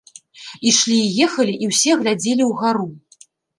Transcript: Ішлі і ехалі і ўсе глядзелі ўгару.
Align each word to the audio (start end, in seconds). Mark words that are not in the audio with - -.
Ішлі 0.69 0.97
і 1.01 1.11
ехалі 1.27 1.53
і 1.67 1.71
ўсе 1.73 1.91
глядзелі 2.01 2.51
ўгару. 2.55 2.85